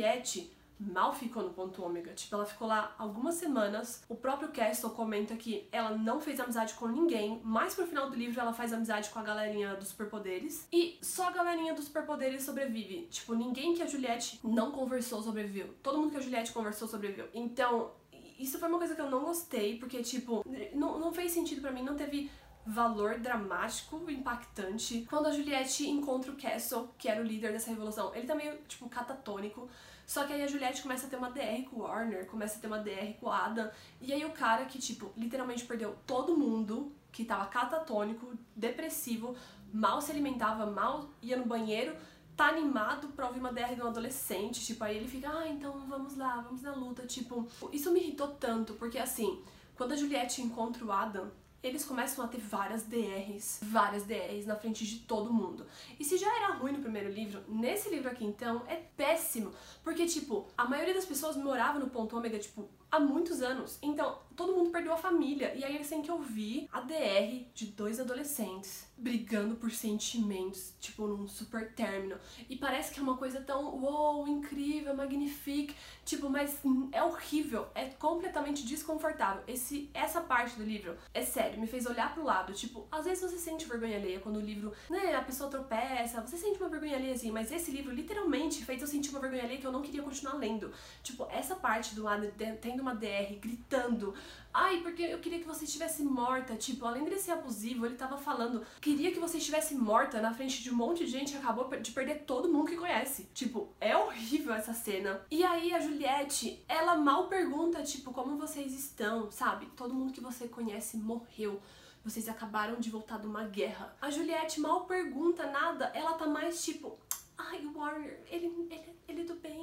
mal 0.80 1.14
ficou 1.14 1.44
no 1.44 1.50
ponto 1.50 1.84
ômega. 1.84 2.14
Tipo, 2.14 2.36
ela 2.36 2.46
ficou 2.46 2.68
lá 2.68 2.96
algumas 2.98 3.36
semanas. 3.36 4.04
O 4.08 4.16
próprio 4.16 4.50
Castle 4.50 4.92
comenta 4.92 5.36
que 5.36 5.68
ela 5.72 5.98
não 5.98 6.20
fez 6.20 6.40
amizade 6.40 6.74
com 6.76 6.88
ninguém, 6.88 7.42
mas 7.44 7.74
pro 7.74 7.88
final 7.88 8.10
do 8.10 8.16
livro 8.16 8.40
ela 8.40 8.54
faz 8.54 8.72
amizade 8.74 9.10
com 9.10 9.20
a 9.20 9.24
galerinha 9.24 9.76
dos 9.76 9.90
superpoderes. 9.90 10.68
E 10.72 10.98
só 11.02 11.28
a 11.28 11.32
galerinha 11.32 11.74
dos 11.74 11.86
superpoderes 11.86 12.44
sobrevive. 12.44 13.08
Tipo, 13.10 13.34
ninguém 13.34 13.74
que 13.74 13.82
a 13.82 13.88
Juliette 13.88 14.40
não 14.44 14.72
conversou 14.72 15.22
sobreviveu. 15.22 15.74
Todo 15.82 15.98
mundo 15.98 16.12
que 16.12 16.18
a 16.18 16.22
Juliette 16.22 16.52
conversou 16.52 16.88
sobreviveu. 16.88 17.30
Então, 17.34 17.92
isso 18.38 18.60
foi 18.60 18.70
uma 18.70 18.78
coisa 18.78 18.94
que 18.94 19.02
eu 19.02 19.10
não 19.10 19.24
gostei, 19.24 19.80
porque, 19.80 20.02
tipo, 20.04 20.46
não, 20.74 21.00
não 21.00 21.12
fez 21.12 21.32
sentido 21.32 21.62
para 21.62 21.72
mim, 21.72 21.84
não 21.84 21.96
teve 21.96 22.30
valor 22.68 23.18
dramático, 23.20 24.10
impactante. 24.10 25.06
Quando 25.10 25.28
a 25.28 25.32
Juliette 25.32 25.88
encontra 25.90 26.32
o 26.32 26.36
Castle, 26.36 26.90
que 26.98 27.08
era 27.08 27.22
o 27.22 27.24
líder 27.24 27.54
dessa 27.54 27.70
revolução, 27.70 28.14
ele 28.14 28.28
tá 28.28 28.36
meio, 28.36 28.58
tipo, 28.68 28.90
catatônico. 28.90 29.70
Só 30.06 30.26
que 30.26 30.34
aí 30.34 30.44
a 30.44 30.48
Juliette 30.48 30.82
começa 30.82 31.08
a 31.08 31.10
ter 31.10 31.16
uma 31.16 31.32
DR 31.32 31.64
com 31.70 31.78
o 31.78 31.80
Warner, 31.82 32.26
começa 32.28 32.58
a 32.58 32.62
ter 32.62 32.68
uma 32.68 32.80
DR 32.80 33.14
com 33.20 33.28
o 33.28 33.32
Adam. 33.32 33.70
E 34.02 34.14
aí 34.14 34.24
o 34.26 34.32
cara 34.32 34.66
que, 34.66 34.80
tipo, 34.80 35.12
literalmente 35.16 35.66
perdeu 35.66 35.96
todo 36.06 36.38
mundo, 36.38 36.92
que 37.12 37.24
tava 37.24 37.46
catatônico, 37.46 38.34
depressivo, 38.56 39.36
mal 39.74 40.02
se 40.02 40.12
alimentava, 40.12 40.66
mal 40.66 41.10
ia 41.22 41.38
no 41.38 41.46
banheiro, 41.46 41.96
tá 42.36 42.48
animado 42.48 43.08
pra 43.10 43.28
ouvir 43.28 43.40
uma 43.40 43.52
DR 43.52 43.76
de 43.76 43.82
um 43.82 43.88
adolescente. 43.88 44.66
Tipo, 44.66 44.84
aí 44.84 44.98
ele 44.98 45.08
fica, 45.08 45.30
ah, 45.30 45.48
então 45.48 45.80
vamos 45.88 46.16
lá, 46.16 46.42
vamos 46.42 46.62
na 46.62 46.74
luta. 46.74 47.06
Tipo, 47.06 47.48
isso 47.72 47.92
me 47.92 48.00
irritou 48.00 48.28
tanto, 48.28 48.74
porque 48.74 48.98
assim, 48.98 49.42
quando 49.76 49.94
a 49.94 49.96
Juliette 49.96 50.42
encontra 50.42 50.86
o 50.86 50.92
Adam, 50.92 51.32
eles 51.68 51.86
começam 51.86 52.24
a 52.24 52.28
ter 52.28 52.40
várias 52.40 52.84
DRs, 52.84 53.60
várias 53.62 54.04
DRs 54.04 54.46
na 54.46 54.56
frente 54.56 54.86
de 54.86 55.00
todo 55.00 55.34
mundo. 55.34 55.66
E 56.00 56.04
se 56.04 56.18
já 56.18 56.34
era 56.36 56.54
ruim 56.54 56.72
no 56.72 56.82
primeiro 56.82 57.12
livro, 57.12 57.44
nesse 57.48 57.90
livro 57.90 58.10
aqui 58.10 58.26
então 58.26 58.64
é 58.68 58.76
péssimo, 58.76 59.52
porque 59.84 60.06
tipo, 60.06 60.48
a 60.58 60.66
maioria 60.66 60.94
das 60.94 61.06
pessoas 61.06 61.36
morava 61.36 61.80
no 61.80 61.90
ponto 61.90 62.18
ômega, 62.18 62.40
tipo, 62.40 62.70
há 62.92 63.00
muitos 63.00 63.42
anos. 63.42 63.78
Então, 63.82 64.20
todo 64.36 64.54
mundo 64.54 64.70
perdeu 64.70 64.94
a 64.94 64.98
família. 64.98 65.54
E 65.56 65.64
aí 65.64 65.76
eles 65.76 65.90
têm 65.90 66.02
que 66.02 66.12
ouvir 66.12 66.68
a 66.72 66.82
DR 66.82 67.46
de 67.54 67.68
dois 67.68 68.00
adolescentes 68.00 68.88
brigando 68.98 69.56
por 69.56 69.70
sentimentos, 69.72 70.74
tipo 70.80 71.06
num 71.06 71.28
super 71.28 71.72
término. 71.74 72.18
E 72.50 72.56
parece 72.56 72.92
que 72.92 73.00
é 73.00 73.04
uma 73.04 73.16
coisa 73.16 73.40
tão 73.42 73.76
uou, 73.76 74.28
incrível, 74.28 74.96
magnifique, 74.96 75.76
tipo, 76.04 76.30
mas 76.30 76.60
é 76.92 77.04
horrível, 77.04 77.68
é 77.76 77.86
completamente 77.86 78.66
desconfortável. 78.66 79.44
Esse 79.48 79.90
essa 79.94 80.20
parte 80.20 80.56
do 80.56 80.64
livro, 80.64 80.98
é 81.14 81.22
sério, 81.22 81.57
me 81.58 81.68
fez 81.68 81.86
olhar 81.86 82.14
pro 82.14 82.24
lado, 82.24 82.54
tipo, 82.54 82.88
às 82.92 83.06
vezes 83.06 83.22
você 83.30 83.38
sente 83.38 83.66
vergonha 83.66 83.98
alheia 83.98 84.20
quando 84.20 84.38
o 84.38 84.42
livro, 84.42 84.74
né, 84.90 85.16
a 85.16 85.22
pessoa 85.22 85.50
tropeça, 85.50 86.22
você 86.22 86.38
sente 86.38 86.60
uma 86.60 86.70
vergonha 86.70 86.96
alheia 86.96 87.14
assim, 87.14 87.32
mas 87.32 87.52
esse 87.52 87.72
livro 87.72 87.94
literalmente 87.94 88.64
fez 88.64 88.82
eu 88.82 88.88
sentir 88.88 89.10
uma 89.10 89.20
vergonha 89.20 89.44
alheia 89.44 89.60
que 89.60 89.68
eu 89.68 89.72
não 89.72 89.82
queria 89.82 90.02
continuar 90.02 90.36
lendo. 90.36 90.72
Tipo, 91.04 91.28
essa 91.32 91.56
parte 91.56 91.96
do 91.96 92.04
lado 92.04 92.32
tendo 92.62 92.82
uma 92.82 92.96
DR, 92.96 93.36
gritando, 93.40 94.14
Ai, 94.60 94.82
porque 94.82 95.04
eu 95.04 95.20
queria 95.20 95.38
que 95.38 95.46
você 95.46 95.66
estivesse 95.66 96.02
morta. 96.02 96.56
Tipo, 96.56 96.88
além 96.88 97.04
dele 97.04 97.20
ser 97.20 97.30
abusivo, 97.30 97.86
ele 97.86 97.96
tava 97.96 98.18
falando, 98.18 98.66
queria 98.82 99.12
que 99.12 99.20
você 99.20 99.38
estivesse 99.38 99.76
morta 99.76 100.20
na 100.20 100.34
frente 100.34 100.64
de 100.64 100.72
um 100.72 100.76
monte 100.76 101.06
de 101.06 101.12
gente 101.12 101.38
acabou 101.38 101.70
de 101.80 101.92
perder 101.92 102.24
todo 102.24 102.52
mundo 102.52 102.68
que 102.68 102.76
conhece. 102.76 103.30
Tipo, 103.36 103.70
é 103.80 103.96
horrível 103.96 104.56
essa 104.56 104.74
cena. 104.74 105.22
E 105.30 105.44
aí 105.44 105.72
a 105.76 105.80
Juliette, 105.80 106.66
ela 106.68 106.96
mal 106.96 107.28
pergunta, 107.28 107.84
tipo, 107.84 108.12
como 108.12 108.36
vocês 108.36 108.74
estão, 108.74 109.30
sabe? 109.30 109.68
Todo 109.76 109.94
mundo 109.94 110.12
que 110.12 110.22
você 110.22 110.48
conhece 110.48 110.98
morreu. 110.98 111.62
Vocês 112.04 112.28
acabaram 112.28 112.80
de 112.80 112.90
voltar 112.90 113.20
de 113.20 113.28
uma 113.28 113.44
guerra. 113.44 113.96
A 114.02 114.10
Juliette 114.10 114.60
mal 114.60 114.86
pergunta 114.86 115.46
nada, 115.46 115.92
ela 115.94 116.14
tá 116.14 116.26
mais 116.26 116.66
tipo, 116.66 116.98
ai, 117.38 117.64
Warner, 117.76 118.24
ele, 118.32 118.48
ele, 118.72 118.96
ele 119.08 119.22
é 119.22 119.26
do 119.26 119.36
bem. 119.36 119.57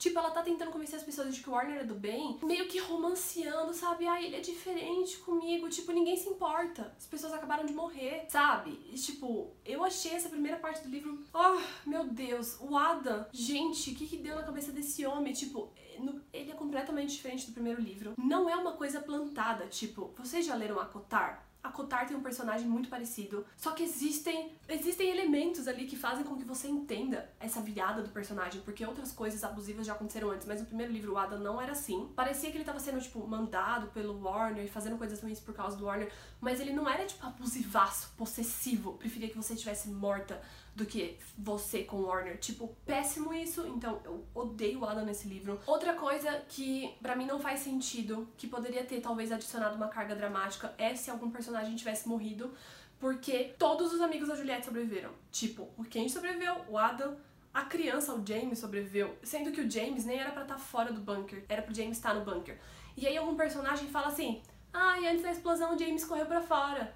Tipo, 0.00 0.18
ela 0.18 0.30
tá 0.30 0.42
tentando 0.42 0.70
convencer 0.70 0.98
as 0.98 1.04
pessoas 1.04 1.34
de 1.34 1.42
que 1.42 1.50
o 1.50 1.52
Warner 1.52 1.80
é 1.80 1.84
do 1.84 1.94
bem, 1.94 2.38
meio 2.42 2.66
que 2.66 2.78
romanceando, 2.78 3.74
sabe? 3.74 4.06
Ai, 4.06 4.24
ele 4.24 4.36
é 4.36 4.40
diferente 4.40 5.18
comigo. 5.18 5.68
Tipo, 5.68 5.92
ninguém 5.92 6.16
se 6.16 6.26
importa. 6.26 6.94
As 6.96 7.06
pessoas 7.06 7.34
acabaram 7.34 7.66
de 7.66 7.74
morrer, 7.74 8.24
sabe? 8.30 8.80
E, 8.90 8.94
tipo, 8.94 9.52
eu 9.62 9.84
achei 9.84 10.12
essa 10.12 10.30
primeira 10.30 10.56
parte 10.56 10.82
do 10.82 10.88
livro. 10.88 11.22
Oh, 11.34 11.60
meu 11.86 12.04
Deus, 12.04 12.56
o 12.60 12.78
Adam. 12.78 13.26
Gente, 13.30 13.90
o 13.90 13.94
que, 13.94 14.06
que 14.06 14.16
deu 14.16 14.36
na 14.36 14.42
cabeça 14.42 14.72
desse 14.72 15.04
homem? 15.04 15.34
Tipo, 15.34 15.70
ele 16.32 16.50
é 16.50 16.54
completamente 16.54 17.14
diferente 17.14 17.46
do 17.46 17.52
primeiro 17.52 17.82
livro. 17.82 18.14
Não 18.16 18.48
é 18.48 18.56
uma 18.56 18.72
coisa 18.72 19.02
plantada. 19.02 19.66
Tipo, 19.66 20.14
vocês 20.16 20.46
já 20.46 20.54
leram 20.54 20.80
Acotar? 20.80 21.49
A 21.62 21.68
Kotar 21.68 22.06
tem 22.06 22.16
um 22.16 22.22
personagem 22.22 22.66
muito 22.66 22.88
parecido, 22.88 23.44
só 23.56 23.72
que 23.72 23.82
existem 23.82 24.52
existem 24.68 25.10
elementos 25.10 25.68
ali 25.68 25.86
que 25.86 25.96
fazem 25.96 26.24
com 26.24 26.36
que 26.36 26.44
você 26.44 26.68
entenda 26.68 27.30
essa 27.38 27.60
virada 27.60 28.02
do 28.02 28.08
personagem, 28.08 28.60
porque 28.62 28.84
outras 28.84 29.12
coisas 29.12 29.44
abusivas 29.44 29.86
já 29.86 29.92
aconteceram 29.92 30.30
antes, 30.30 30.46
mas 30.46 30.60
no 30.60 30.66
primeiro 30.66 30.92
livro 30.92 31.12
o 31.12 31.18
Adam 31.18 31.38
não 31.38 31.60
era 31.60 31.72
assim. 31.72 32.10
Parecia 32.16 32.50
que 32.50 32.56
ele 32.56 32.64
tava 32.64 32.80
sendo 32.80 33.00
tipo 33.00 33.26
mandado 33.26 33.88
pelo 33.88 34.20
Warner 34.22 34.64
e 34.64 34.68
fazendo 34.68 34.96
coisas 34.96 35.20
ruins 35.20 35.40
por 35.40 35.54
causa 35.54 35.76
do 35.76 35.84
Warner, 35.84 36.10
mas 36.40 36.60
ele 36.60 36.72
não 36.72 36.88
era 36.88 37.04
tipo 37.04 37.26
abusivaço, 37.26 38.12
possessivo, 38.16 38.94
preferia 38.94 39.28
que 39.28 39.36
você 39.36 39.54
estivesse 39.54 39.88
morta 39.88 40.40
do 40.74 40.86
que 40.86 41.18
você 41.36 41.82
com 41.82 42.02
Warner. 42.02 42.38
Tipo, 42.38 42.74
péssimo 42.86 43.32
isso, 43.32 43.66
então 43.66 44.00
eu 44.04 44.24
odeio 44.34 44.80
o 44.80 44.84
Adam 44.84 45.04
nesse 45.04 45.28
livro. 45.28 45.60
Outra 45.66 45.94
coisa 45.94 46.42
que 46.48 46.94
para 47.02 47.16
mim 47.16 47.26
não 47.26 47.40
faz 47.40 47.60
sentido, 47.60 48.28
que 48.36 48.46
poderia 48.46 48.84
ter 48.84 49.00
talvez 49.00 49.32
adicionado 49.32 49.76
uma 49.76 49.88
carga 49.88 50.14
dramática, 50.14 50.74
é 50.78 50.94
se 50.94 51.10
algum 51.10 51.30
personagem 51.30 51.76
tivesse 51.76 52.08
morrido, 52.08 52.52
porque 52.98 53.54
todos 53.58 53.92
os 53.92 54.00
amigos 54.00 54.28
da 54.28 54.36
Juliette 54.36 54.66
sobreviveram. 54.66 55.10
Tipo, 55.30 55.68
o 55.76 55.84
Ken 55.84 56.08
sobreviveu, 56.08 56.56
o 56.68 56.78
Adam, 56.78 57.16
a 57.52 57.62
criança, 57.62 58.14
o 58.14 58.24
James, 58.24 58.58
sobreviveu, 58.58 59.16
sendo 59.22 59.50
que 59.50 59.60
o 59.60 59.70
James 59.70 60.04
nem 60.04 60.18
era 60.18 60.30
para 60.30 60.42
estar 60.42 60.54
tá 60.54 60.60
fora 60.60 60.92
do 60.92 61.00
bunker, 61.00 61.44
era 61.48 61.62
pro 61.62 61.74
James 61.74 61.96
estar 61.96 62.14
no 62.14 62.24
bunker. 62.24 62.58
E 62.96 63.06
aí 63.06 63.16
algum 63.16 63.34
personagem 63.34 63.88
fala 63.88 64.08
assim: 64.08 64.42
"Ah, 64.72 65.00
e 65.00 65.08
antes 65.08 65.22
da 65.22 65.32
explosão 65.32 65.74
o 65.74 65.78
James 65.78 66.04
correu 66.04 66.26
para 66.26 66.40
fora". 66.40 66.94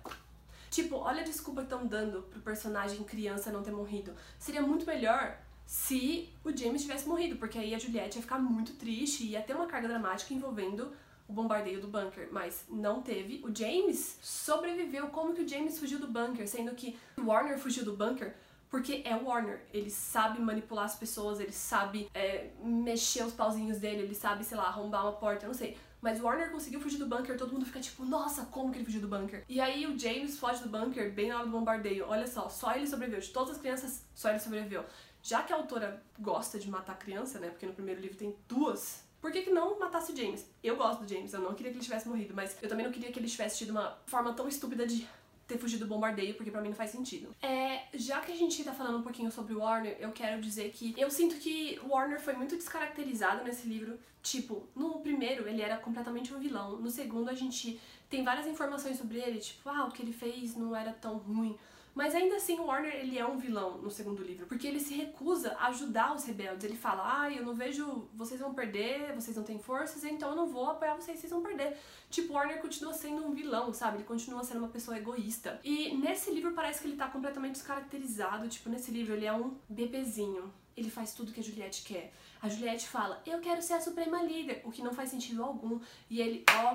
Tipo, 0.74 0.96
olha 0.96 1.20
a 1.20 1.24
desculpa 1.24 1.60
que 1.60 1.72
estão 1.72 1.86
dando 1.86 2.22
pro 2.22 2.40
personagem 2.40 3.04
criança 3.04 3.52
não 3.52 3.62
ter 3.62 3.70
morrido. 3.70 4.12
Seria 4.36 4.60
muito 4.60 4.84
melhor 4.84 5.38
se 5.64 6.28
o 6.42 6.50
James 6.50 6.82
tivesse 6.82 7.08
morrido, 7.08 7.36
porque 7.36 7.56
aí 7.56 7.72
a 7.76 7.78
Juliette 7.78 8.18
ia 8.18 8.22
ficar 8.22 8.40
muito 8.40 8.72
triste 8.72 9.22
e 9.22 9.28
ia 9.28 9.40
ter 9.40 9.54
uma 9.54 9.68
carga 9.68 9.86
dramática 9.86 10.34
envolvendo 10.34 10.92
o 11.28 11.32
bombardeio 11.32 11.80
do 11.80 11.86
bunker, 11.86 12.26
mas 12.32 12.64
não 12.68 13.00
teve. 13.00 13.40
O 13.44 13.54
James 13.54 14.18
sobreviveu. 14.20 15.06
Como 15.10 15.32
que 15.32 15.42
o 15.42 15.48
James 15.48 15.78
fugiu 15.78 16.00
do 16.00 16.08
bunker, 16.08 16.48
sendo 16.48 16.74
que 16.74 16.98
o 17.16 17.26
Warner 17.26 17.56
fugiu 17.56 17.84
do 17.84 17.96
bunker? 17.96 18.34
Porque 18.68 19.02
é 19.04 19.14
o 19.14 19.26
Warner, 19.26 19.64
ele 19.72 19.90
sabe 19.90 20.40
manipular 20.40 20.86
as 20.86 20.96
pessoas, 20.96 21.38
ele 21.38 21.52
sabe 21.52 22.10
é, 22.12 22.50
mexer 22.60 23.22
os 23.22 23.32
pauzinhos 23.32 23.78
dele, 23.78 24.02
ele 24.02 24.14
sabe, 24.16 24.42
sei 24.42 24.56
lá, 24.56 24.64
arrombar 24.64 25.02
uma 25.02 25.12
porta, 25.12 25.44
eu 25.44 25.48
não 25.50 25.54
sei. 25.54 25.78
Mas 26.04 26.20
o 26.20 26.24
Warner 26.24 26.50
conseguiu 26.50 26.82
fugir 26.82 26.98
do 26.98 27.06
bunker, 27.06 27.34
todo 27.34 27.50
mundo 27.50 27.64
fica 27.64 27.80
tipo, 27.80 28.04
nossa, 28.04 28.44
como 28.44 28.70
que 28.70 28.76
ele 28.76 28.84
fugiu 28.84 29.00
do 29.00 29.08
bunker? 29.08 29.42
E 29.48 29.58
aí 29.58 29.86
o 29.86 29.98
James 29.98 30.38
foge 30.38 30.62
do 30.62 30.68
bunker 30.68 31.10
bem 31.10 31.30
na 31.30 31.36
hora 31.36 31.46
do 31.46 31.50
bombardeio. 31.50 32.04
Olha 32.06 32.26
só, 32.26 32.50
só 32.50 32.74
ele 32.76 32.86
sobreviveu. 32.86 33.20
De 33.20 33.30
todas 33.30 33.54
as 33.54 33.58
crianças, 33.58 34.04
só 34.14 34.28
ele 34.28 34.38
sobreviveu. 34.38 34.84
Já 35.22 35.42
que 35.42 35.50
a 35.50 35.56
autora 35.56 36.02
gosta 36.20 36.58
de 36.58 36.68
matar 36.68 36.98
criança, 36.98 37.38
né? 37.38 37.48
Porque 37.48 37.64
no 37.64 37.72
primeiro 37.72 38.02
livro 38.02 38.18
tem 38.18 38.36
duas 38.46 39.02
por 39.24 39.32
que, 39.32 39.40
que 39.40 39.50
não 39.50 39.80
matasse 39.80 40.12
o 40.12 40.16
James? 40.16 40.46
Eu 40.62 40.76
gosto 40.76 41.02
do 41.02 41.08
James, 41.08 41.32
eu 41.32 41.40
não 41.40 41.54
queria 41.54 41.72
que 41.72 41.78
ele 41.78 41.84
tivesse 41.84 42.06
morrido, 42.06 42.34
mas 42.34 42.58
eu 42.60 42.68
também 42.68 42.84
não 42.84 42.92
queria 42.92 43.10
que 43.10 43.18
ele 43.18 43.26
tivesse 43.26 43.56
tido 43.56 43.70
uma 43.70 43.96
forma 44.04 44.34
tão 44.34 44.46
estúpida 44.46 44.86
de 44.86 45.08
ter 45.46 45.58
fugido 45.58 45.84
do 45.84 45.88
bombardeio, 45.88 46.34
porque 46.34 46.50
pra 46.50 46.60
mim 46.60 46.68
não 46.68 46.74
faz 46.74 46.90
sentido. 46.90 47.34
É, 47.42 47.82
já 47.94 48.20
que 48.20 48.32
a 48.32 48.36
gente 48.36 48.62
tá 48.64 48.72
falando 48.72 48.98
um 48.98 49.02
pouquinho 49.02 49.30
sobre 49.30 49.54
Warner, 49.54 49.96
eu 50.00 50.12
quero 50.12 50.40
dizer 50.40 50.70
que 50.70 50.94
eu 50.96 51.10
sinto 51.10 51.36
que 51.36 51.78
Warner 51.86 52.20
foi 52.20 52.34
muito 52.34 52.56
descaracterizado 52.56 53.44
nesse 53.44 53.66
livro. 53.66 53.98
Tipo, 54.22 54.66
no 54.74 55.00
primeiro 55.00 55.46
ele 55.46 55.60
era 55.60 55.76
completamente 55.76 56.32
um 56.32 56.38
vilão, 56.38 56.78
no 56.78 56.90
segundo 56.90 57.28
a 57.28 57.34
gente 57.34 57.78
tem 58.08 58.24
várias 58.24 58.46
informações 58.46 58.96
sobre 58.96 59.18
ele, 59.18 59.38
tipo, 59.38 59.68
ah, 59.68 59.84
o 59.84 59.90
que 59.90 60.00
ele 60.00 60.12
fez 60.12 60.56
não 60.56 60.74
era 60.74 60.92
tão 60.92 61.18
ruim. 61.18 61.58
Mas 61.94 62.14
ainda 62.14 62.36
assim, 62.36 62.58
o 62.58 62.64
Warner 62.64 62.92
ele 62.94 63.18
é 63.18 63.24
um 63.24 63.38
vilão 63.38 63.78
no 63.78 63.90
segundo 63.90 64.22
livro, 64.22 64.46
porque 64.46 64.66
ele 64.66 64.80
se 64.80 64.94
recusa 64.94 65.54
a 65.58 65.68
ajudar 65.68 66.14
os 66.14 66.24
rebeldes. 66.24 66.64
Ele 66.64 66.76
fala: 66.76 67.20
"Ah, 67.20 67.30
eu 67.30 67.44
não 67.44 67.54
vejo, 67.54 68.08
vocês 68.12 68.40
vão 68.40 68.52
perder, 68.52 69.14
vocês 69.14 69.36
não 69.36 69.44
têm 69.44 69.58
forças, 69.58 70.02
então 70.02 70.30
eu 70.30 70.36
não 70.36 70.48
vou 70.48 70.70
apoiar 70.70 70.94
vocês, 70.94 71.20
vocês 71.20 71.32
vão 71.32 71.42
perder". 71.42 71.76
Tipo, 72.10 72.32
o 72.32 72.36
Warner 72.36 72.60
continua 72.60 72.92
sendo 72.92 73.24
um 73.24 73.32
vilão, 73.32 73.72
sabe? 73.72 73.98
Ele 73.98 74.04
continua 74.04 74.42
sendo 74.42 74.58
uma 74.58 74.68
pessoa 74.68 74.96
egoísta. 74.96 75.60
E 75.62 75.96
nesse 75.96 76.30
livro 76.32 76.52
parece 76.52 76.80
que 76.80 76.88
ele 76.88 76.96
tá 76.96 77.08
completamente 77.08 77.52
descaracterizado, 77.52 78.48
tipo, 78.48 78.68
nesse 78.68 78.90
livro 78.90 79.14
ele 79.14 79.26
é 79.26 79.32
um 79.32 79.56
bebezinho 79.68 80.52
ele 80.76 80.90
faz 80.90 81.14
tudo 81.14 81.32
que 81.32 81.40
a 81.40 81.42
Juliette 81.42 81.84
quer. 81.84 82.12
A 82.42 82.48
Juliette 82.48 82.88
fala, 82.88 83.22
eu 83.24 83.38
quero 83.40 83.62
ser 83.62 83.74
a 83.74 83.80
suprema 83.80 84.22
líder, 84.22 84.60
o 84.64 84.70
que 84.70 84.82
não 84.82 84.92
faz 84.92 85.10
sentido 85.10 85.42
algum. 85.42 85.80
E 86.10 86.20
ele, 86.20 86.44
ó, 86.50 86.74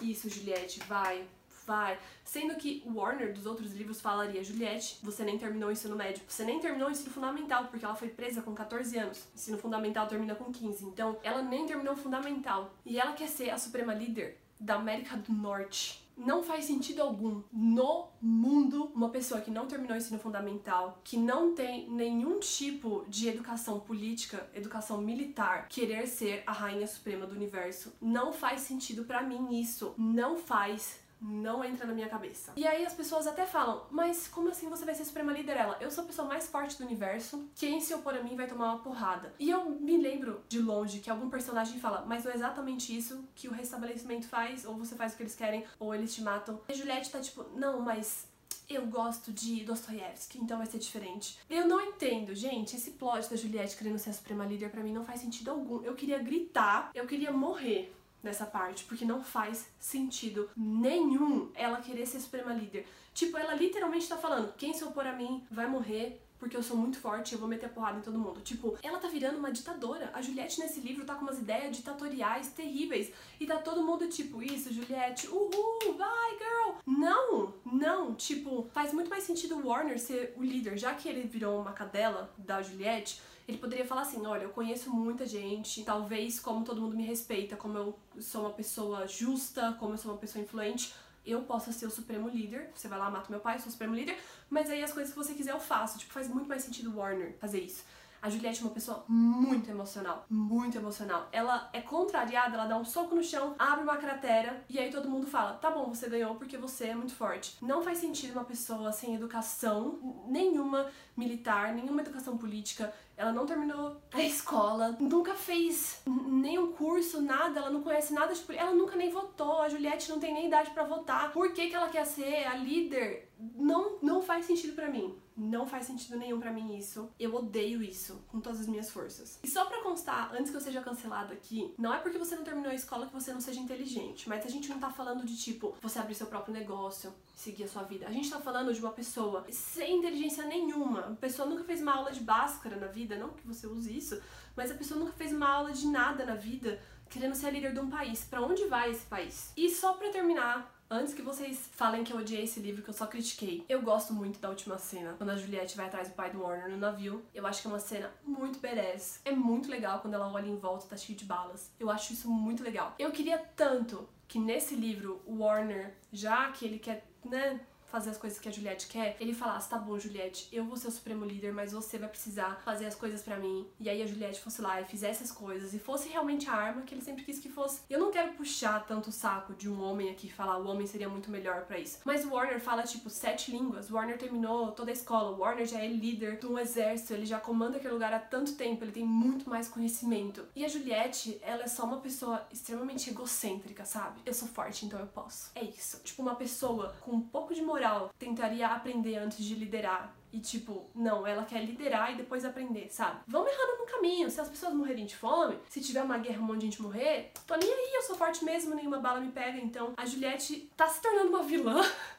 isso, 0.00 0.28
Juliette, 0.30 0.80
vai, 0.80 1.26
vai. 1.66 1.98
Sendo 2.24 2.54
que 2.56 2.82
o 2.86 2.94
Warner 2.94 3.32
dos 3.32 3.46
outros 3.46 3.72
livros 3.72 4.00
falaria: 4.00 4.42
Juliette, 4.42 4.98
você 5.02 5.24
nem 5.24 5.38
terminou 5.38 5.68
o 5.68 5.72
ensino 5.72 5.96
médio, 5.96 6.22
você 6.26 6.44
nem 6.44 6.58
terminou 6.58 6.88
o 6.88 6.90
ensino 6.90 7.10
fundamental, 7.10 7.66
porque 7.66 7.84
ela 7.84 7.94
foi 7.94 8.08
presa 8.08 8.42
com 8.42 8.54
14 8.54 8.98
anos. 8.98 9.18
O 9.18 9.34
ensino 9.34 9.58
fundamental 9.58 10.06
termina 10.06 10.34
com 10.34 10.52
15. 10.52 10.84
Então, 10.86 11.18
ela 11.22 11.42
nem 11.42 11.66
terminou 11.66 11.94
o 11.94 11.96
fundamental. 11.96 12.74
E 12.84 12.98
ela 12.98 13.12
quer 13.12 13.28
ser 13.28 13.50
a 13.50 13.58
suprema 13.58 13.94
líder 13.94 14.38
da 14.58 14.76
América 14.76 15.16
do 15.16 15.32
Norte. 15.32 16.04
Não 16.16 16.44
faz 16.44 16.64
sentido 16.66 17.02
algum 17.02 17.42
no 17.52 18.08
mundo 18.22 18.84
uma 18.94 19.08
pessoa 19.08 19.40
que 19.40 19.50
não 19.50 19.66
terminou 19.66 19.94
o 19.94 19.98
ensino 19.98 20.18
fundamental, 20.18 21.00
que 21.02 21.16
não 21.16 21.54
tem 21.54 21.90
nenhum 21.90 22.38
tipo 22.38 23.04
de 23.08 23.28
educação 23.28 23.80
política, 23.80 24.48
educação 24.54 25.00
militar, 25.00 25.68
querer 25.68 26.06
ser 26.06 26.44
a 26.46 26.52
rainha 26.52 26.86
suprema 26.86 27.26
do 27.26 27.34
universo. 27.34 27.92
Não 28.00 28.32
faz 28.32 28.60
sentido 28.60 29.04
para 29.04 29.22
mim 29.22 29.60
isso. 29.60 29.92
Não 29.98 30.38
faz 30.38 31.00
não 31.24 31.64
entra 31.64 31.86
na 31.86 31.94
minha 31.94 32.08
cabeça. 32.08 32.52
E 32.56 32.66
aí 32.66 32.84
as 32.84 32.92
pessoas 32.92 33.26
até 33.26 33.46
falam, 33.46 33.86
mas 33.90 34.28
como 34.28 34.50
assim 34.50 34.68
você 34.68 34.84
vai 34.84 34.94
ser 34.94 35.04
suprema 35.04 35.32
líder? 35.32 35.56
Ela, 35.56 35.78
eu 35.80 35.90
sou 35.90 36.04
a 36.04 36.06
pessoa 36.06 36.28
mais 36.28 36.48
forte 36.48 36.76
do 36.76 36.84
universo, 36.84 37.48
quem 37.54 37.80
se 37.80 37.94
opor 37.94 38.14
a 38.14 38.22
mim 38.22 38.36
vai 38.36 38.46
tomar 38.46 38.74
uma 38.74 38.82
porrada. 38.82 39.34
E 39.38 39.50
eu 39.50 39.70
me 39.70 39.96
lembro 39.96 40.42
de 40.48 40.60
longe 40.60 41.00
que 41.00 41.10
algum 41.10 41.30
personagem 41.30 41.80
fala, 41.80 42.04
mas 42.06 42.26
é 42.26 42.34
exatamente 42.34 42.96
isso 42.96 43.24
que 43.34 43.48
o 43.48 43.52
restabelecimento 43.52 44.28
faz, 44.28 44.64
ou 44.64 44.76
você 44.76 44.94
faz 44.94 45.14
o 45.14 45.16
que 45.16 45.22
eles 45.22 45.34
querem, 45.34 45.64
ou 45.78 45.94
eles 45.94 46.14
te 46.14 46.22
matam. 46.22 46.60
E 46.68 46.72
a 46.72 46.76
Juliette 46.76 47.10
tá 47.10 47.20
tipo, 47.20 47.44
não, 47.56 47.80
mas 47.80 48.26
eu 48.68 48.86
gosto 48.86 49.32
de 49.32 49.64
Dostoiévski, 49.64 50.38
então 50.38 50.58
vai 50.58 50.66
ser 50.66 50.78
diferente. 50.78 51.38
Eu 51.48 51.66
não 51.66 51.80
entendo, 51.80 52.34
gente, 52.34 52.76
esse 52.76 52.92
plot 52.92 53.28
da 53.28 53.36
Juliette 53.36 53.76
querendo 53.76 53.98
ser 53.98 54.10
a 54.10 54.12
suprema 54.12 54.44
líder 54.44 54.70
para 54.70 54.82
mim 54.82 54.92
não 54.92 55.04
faz 55.04 55.20
sentido 55.20 55.50
algum. 55.50 55.82
Eu 55.82 55.94
queria 55.94 56.18
gritar, 56.18 56.90
eu 56.94 57.06
queria 57.06 57.32
morrer 57.32 57.94
nessa 58.24 58.46
parte, 58.46 58.84
porque 58.84 59.04
não 59.04 59.22
faz 59.22 59.68
sentido 59.78 60.48
nenhum 60.56 61.50
ela 61.54 61.80
querer 61.80 62.06
ser 62.06 62.20
suprema 62.20 62.52
líder. 62.52 62.86
Tipo, 63.12 63.38
ela 63.38 63.54
literalmente 63.54 64.08
tá 64.08 64.16
falando: 64.16 64.52
quem 64.56 64.72
se 64.72 64.82
opor 64.84 65.06
a 65.06 65.12
mim 65.12 65.46
vai 65.50 65.66
morrer 65.68 66.20
porque 66.44 66.56
eu 66.58 66.62
sou 66.62 66.76
muito 66.76 66.98
forte 66.98 67.32
e 67.32 67.34
eu 67.34 67.38
vou 67.38 67.48
meter 67.48 67.64
a 67.64 67.68
porrada 67.70 67.98
em 67.98 68.02
todo 68.02 68.18
mundo. 68.18 68.40
Tipo, 68.42 68.76
ela 68.82 68.98
tá 68.98 69.08
virando 69.08 69.38
uma 69.38 69.50
ditadora. 69.50 70.10
A 70.12 70.20
Juliette 70.20 70.60
nesse 70.60 70.78
livro 70.78 71.04
tá 71.04 71.14
com 71.14 71.22
umas 71.22 71.38
ideias 71.38 71.74
ditatoriais 71.74 72.48
terríveis. 72.48 73.10
E 73.40 73.46
tá 73.46 73.56
todo 73.56 73.82
mundo 73.82 74.06
tipo, 74.08 74.42
isso, 74.42 74.70
Juliette, 74.70 75.26
uhul, 75.28 75.96
vai, 75.96 76.30
girl. 76.36 76.76
Não, 76.86 77.54
não. 77.64 78.14
Tipo, 78.14 78.68
faz 78.74 78.92
muito 78.92 79.08
mais 79.08 79.24
sentido 79.24 79.56
o 79.56 79.66
Warner 79.66 79.98
ser 79.98 80.34
o 80.36 80.42
líder, 80.42 80.76
já 80.76 80.92
que 80.92 81.08
ele 81.08 81.26
virou 81.26 81.62
uma 81.62 81.72
cadela 81.72 82.30
da 82.36 82.60
Juliette 82.60 83.22
ele 83.46 83.58
poderia 83.58 83.84
falar 83.84 84.02
assim: 84.02 84.24
olha, 84.26 84.44
eu 84.44 84.50
conheço 84.50 84.90
muita 84.90 85.26
gente, 85.26 85.84
talvez 85.84 86.40
como 86.40 86.64
todo 86.64 86.80
mundo 86.80 86.96
me 86.96 87.04
respeita, 87.04 87.56
como 87.56 87.78
eu 87.78 87.98
sou 88.20 88.42
uma 88.42 88.52
pessoa 88.52 89.06
justa, 89.06 89.76
como 89.78 89.94
eu 89.94 89.98
sou 89.98 90.12
uma 90.12 90.18
pessoa 90.18 90.42
influente, 90.42 90.94
eu 91.24 91.42
possa 91.42 91.72
ser 91.72 91.86
o 91.86 91.90
supremo 91.90 92.28
líder. 92.28 92.70
Você 92.74 92.88
vai 92.88 92.98
lá, 92.98 93.10
mata 93.10 93.30
meu 93.30 93.40
pai, 93.40 93.58
sou 93.58 93.68
o 93.68 93.70
supremo 93.70 93.94
líder, 93.94 94.18
mas 94.48 94.70
aí 94.70 94.82
as 94.82 94.92
coisas 94.92 95.12
que 95.12 95.18
você 95.18 95.34
quiser 95.34 95.52
eu 95.52 95.60
faço. 95.60 95.98
Tipo, 95.98 96.12
faz 96.12 96.28
muito 96.28 96.48
mais 96.48 96.62
sentido 96.62 96.96
Warner 96.96 97.36
fazer 97.38 97.60
isso. 97.60 97.84
A 98.24 98.30
Juliette 98.30 98.62
é 98.62 98.64
uma 98.64 98.72
pessoa 98.72 99.04
muito 99.06 99.70
emocional, 99.70 100.24
muito 100.30 100.78
emocional. 100.78 101.28
Ela 101.30 101.68
é 101.74 101.82
contrariada, 101.82 102.54
ela 102.54 102.64
dá 102.64 102.78
um 102.78 102.84
soco 102.84 103.14
no 103.14 103.22
chão, 103.22 103.54
abre 103.58 103.84
uma 103.84 103.98
cratera 103.98 104.64
e 104.66 104.78
aí 104.78 104.90
todo 104.90 105.10
mundo 105.10 105.26
fala: 105.26 105.52
tá 105.52 105.70
bom, 105.70 105.92
você 105.92 106.08
ganhou 106.08 106.34
porque 106.36 106.56
você 106.56 106.86
é 106.86 106.94
muito 106.94 107.14
forte. 107.14 107.58
Não 107.60 107.82
faz 107.82 107.98
sentido 107.98 108.32
uma 108.32 108.44
pessoa 108.46 108.90
sem 108.92 109.14
educação 109.14 110.24
nenhuma 110.26 110.90
militar, 111.14 111.74
nenhuma 111.74 112.00
educação 112.00 112.38
política, 112.38 112.94
ela 113.16 113.32
não 113.32 113.46
terminou 113.46 113.96
a 114.12 114.22
escola, 114.22 114.96
nunca 114.98 115.34
fez 115.34 116.02
nenhum 116.06 116.72
curso, 116.72 117.22
nada, 117.22 117.60
ela 117.60 117.70
não 117.70 117.82
conhece 117.82 118.12
nada 118.12 118.34
política, 118.34 118.54
ela 118.54 118.74
nunca 118.74 118.96
nem 118.96 119.10
votou, 119.10 119.60
a 119.60 119.68
Juliette 119.68 120.10
não 120.10 120.18
tem 120.18 120.34
nem 120.34 120.46
idade 120.46 120.70
para 120.70 120.84
votar. 120.84 121.32
Por 121.32 121.52
que, 121.52 121.68
que 121.68 121.74
ela 121.74 121.88
quer 121.88 122.04
ser 122.04 122.44
a 122.46 122.56
líder? 122.56 123.23
Não, 123.38 123.98
não 124.00 124.22
faz 124.22 124.46
sentido 124.46 124.74
para 124.74 124.88
mim. 124.88 125.18
Não 125.36 125.66
faz 125.66 125.86
sentido 125.86 126.16
nenhum 126.16 126.38
para 126.38 126.52
mim 126.52 126.76
isso. 126.76 127.10
Eu 127.18 127.34
odeio 127.34 127.82
isso 127.82 128.24
com 128.28 128.40
todas 128.40 128.60
as 128.60 128.66
minhas 128.68 128.90
forças. 128.90 129.40
E 129.42 129.48
só 129.48 129.64
para 129.64 129.82
constar, 129.82 130.32
antes 130.32 130.50
que 130.50 130.56
eu 130.56 130.60
seja 130.60 130.80
cancelado 130.80 131.32
aqui, 131.32 131.74
não 131.76 131.92
é 131.92 131.98
porque 131.98 132.18
você 132.18 132.36
não 132.36 132.44
terminou 132.44 132.70
a 132.70 132.74
escola 132.74 133.06
que 133.06 133.12
você 133.12 133.32
não 133.32 133.40
seja 133.40 133.58
inteligente, 133.58 134.28
mas 134.28 134.46
a 134.46 134.48
gente 134.48 134.68
não 134.68 134.78
tá 134.78 134.90
falando 134.90 135.24
de 135.24 135.36
tipo 135.36 135.76
você 135.82 135.98
abrir 135.98 136.14
seu 136.14 136.28
próprio 136.28 136.54
negócio, 136.54 137.12
seguir 137.34 137.64
a 137.64 137.68
sua 137.68 137.82
vida. 137.82 138.06
A 138.06 138.12
gente 138.12 138.30
tá 138.30 138.38
falando 138.38 138.72
de 138.72 138.80
uma 138.80 138.92
pessoa 138.92 139.44
sem 139.50 139.98
inteligência 139.98 140.46
nenhuma. 140.46 141.00
A 141.00 141.16
pessoa 141.16 141.48
nunca 141.48 141.64
fez 141.64 141.82
uma 141.82 141.94
aula 141.94 142.12
de 142.12 142.20
Bhaskara 142.20 142.76
na 142.76 142.86
vida, 142.86 143.16
não 143.16 143.30
que 143.30 143.46
você 143.46 143.66
use 143.66 143.96
isso, 143.96 144.20
mas 144.56 144.70
a 144.70 144.74
pessoa 144.74 145.00
nunca 145.00 145.12
fez 145.12 145.32
uma 145.32 145.48
aula 145.48 145.72
de 145.72 145.86
nada 145.88 146.24
na 146.24 146.36
vida, 146.36 146.80
querendo 147.10 147.34
ser 147.34 147.50
líder 147.50 147.72
de 147.72 147.80
um 147.80 147.90
país. 147.90 148.24
Para 148.24 148.40
onde 148.40 148.66
vai 148.66 148.90
esse 148.90 149.06
país? 149.06 149.52
E 149.56 149.68
só 149.68 149.94
para 149.94 150.10
terminar, 150.10 150.73
Antes 150.90 151.14
que 151.14 151.22
vocês 151.22 151.68
falem 151.72 152.04
que 152.04 152.12
eu 152.12 152.18
odiei 152.18 152.44
esse 152.44 152.60
livro, 152.60 152.82
que 152.82 152.90
eu 152.90 152.94
só 152.94 153.06
critiquei, 153.06 153.64
eu 153.68 153.80
gosto 153.80 154.12
muito 154.12 154.38
da 154.38 154.50
última 154.50 154.78
cena, 154.78 155.14
quando 155.16 155.30
a 155.30 155.36
Juliette 155.36 155.76
vai 155.76 155.86
atrás 155.86 156.08
do 156.08 156.14
pai 156.14 156.30
do 156.30 156.42
Warner 156.42 156.70
no 156.70 156.76
navio. 156.76 157.24
Eu 157.34 157.46
acho 157.46 157.62
que 157.62 157.68
é 157.68 157.70
uma 157.70 157.80
cena 157.80 158.12
muito 158.22 158.58
badass. 158.58 159.20
É 159.24 159.32
muito 159.32 159.70
legal 159.70 160.00
quando 160.00 160.14
ela 160.14 160.30
olha 160.30 160.46
em 160.46 160.56
volta, 160.56 160.86
tá 160.86 160.96
cheio 160.96 161.18
de 161.18 161.24
balas. 161.24 161.72
Eu 161.80 161.90
acho 161.90 162.12
isso 162.12 162.30
muito 162.30 162.62
legal. 162.62 162.94
Eu 162.98 163.10
queria 163.10 163.38
tanto 163.38 164.08
que 164.28 164.38
nesse 164.38 164.74
livro 164.74 165.22
o 165.26 165.38
Warner, 165.38 165.94
já 166.12 166.50
que 166.52 166.64
ele 166.64 166.78
quer, 166.78 167.06
né, 167.24 167.60
fazer 167.94 168.10
as 168.10 168.18
coisas 168.18 168.40
que 168.40 168.48
a 168.48 168.52
Juliette 168.52 168.88
quer, 168.88 169.16
ele 169.20 169.32
falasse: 169.32 169.70
tá 169.70 169.78
bom, 169.78 169.96
Juliette, 169.96 170.48
eu 170.52 170.64
vou 170.64 170.76
ser 170.76 170.88
o 170.88 170.90
supremo 170.90 171.24
líder, 171.24 171.52
mas 171.52 171.72
você 171.72 171.96
vai 171.96 172.08
precisar 172.08 172.60
fazer 172.64 172.86
as 172.86 172.96
coisas 172.96 173.22
para 173.22 173.38
mim. 173.38 173.68
E 173.78 173.88
aí 173.88 174.02
a 174.02 174.06
Juliette 174.06 174.40
fosse 174.40 174.60
lá 174.60 174.80
e 174.80 174.84
fizesse 174.84 175.22
as 175.22 175.30
coisas 175.30 175.72
e 175.72 175.78
fosse 175.78 176.08
realmente 176.08 176.50
a 176.50 176.54
arma 176.54 176.82
que 176.82 176.92
ele 176.92 177.00
sempre 177.02 177.22
quis 177.22 177.38
que 177.38 177.48
fosse. 177.48 177.82
Eu 177.88 178.00
não 178.00 178.10
quero 178.10 178.32
puxar 178.32 178.84
tanto 178.84 179.10
o 179.10 179.12
saco 179.12 179.54
de 179.54 179.68
um 179.68 179.80
homem 179.80 180.10
aqui 180.10 180.28
falar 180.28 180.58
o 180.58 180.66
homem 180.66 180.86
seria 180.86 181.08
muito 181.08 181.30
melhor 181.30 181.62
para 181.66 181.78
isso. 181.78 182.00
Mas 182.04 182.24
o 182.24 182.30
Warner 182.30 182.60
fala, 182.60 182.82
tipo, 182.82 183.08
sete 183.08 183.52
línguas. 183.52 183.90
O 183.90 183.94
Warner 183.94 184.18
terminou 184.18 184.72
toda 184.72 184.90
a 184.90 184.92
escola. 184.92 185.30
O 185.30 185.40
Warner 185.40 185.66
já 185.66 185.80
é 185.80 185.86
líder 185.86 186.38
de 186.38 186.46
um 186.46 186.58
exército, 186.58 187.12
ele 187.12 187.26
já 187.26 187.38
comanda 187.38 187.76
aquele 187.76 187.92
lugar 187.92 188.12
há 188.12 188.18
tanto 188.18 188.54
tempo, 188.54 188.82
ele 188.82 188.92
tem 188.92 189.04
muito 189.04 189.48
mais 189.48 189.68
conhecimento. 189.68 190.44
E 190.56 190.64
a 190.64 190.68
Juliette, 190.68 191.38
ela 191.42 191.62
é 191.62 191.68
só 191.68 191.84
uma 191.84 192.00
pessoa 192.00 192.44
extremamente 192.52 193.10
egocêntrica, 193.10 193.84
sabe? 193.84 194.20
Eu 194.26 194.34
sou 194.34 194.48
forte, 194.48 194.84
então 194.84 194.98
eu 194.98 195.06
posso. 195.06 195.52
É 195.54 195.62
isso. 195.62 196.00
Tipo, 196.02 196.22
uma 196.22 196.34
pessoa 196.34 196.94
com 197.02 197.12
um 197.12 197.20
pouco 197.20 197.54
de 197.54 197.62
moral 197.62 197.83
moral, 197.84 198.10
tentaria 198.18 198.68
aprender 198.68 199.16
antes 199.18 199.44
de 199.44 199.54
liderar. 199.54 200.14
E 200.34 200.40
tipo, 200.40 200.90
não, 200.92 201.24
ela 201.24 201.44
quer 201.44 201.64
liderar 201.64 202.12
e 202.12 202.16
depois 202.16 202.44
aprender, 202.44 202.88
sabe? 202.90 203.20
Vamos 203.28 203.52
errando 203.52 203.78
no 203.78 203.86
caminho. 203.86 204.28
Se 204.28 204.40
as 204.40 204.48
pessoas 204.48 204.74
morrerem 204.74 205.06
de 205.06 205.14
fome, 205.14 205.56
se 205.70 205.80
tiver 205.80 206.02
uma 206.02 206.18
guerra, 206.18 206.40
um 206.40 206.46
monte 206.46 206.58
de 206.58 206.64
gente 206.66 206.82
morrer, 206.82 207.30
tô 207.46 207.54
nem 207.54 207.72
aí, 207.72 207.92
eu 207.94 208.02
sou 208.02 208.16
forte 208.16 208.44
mesmo, 208.44 208.74
nenhuma 208.74 208.98
bala 208.98 209.20
me 209.20 209.30
pega. 209.30 209.58
Então 209.58 209.94
a 209.96 210.04
Juliette 210.04 210.68
tá 210.76 210.88
se 210.88 211.00
tornando 211.00 211.28
uma 211.28 211.44
vilã. 211.44 211.80